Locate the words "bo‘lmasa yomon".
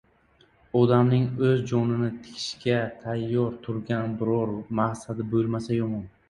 5.37-6.11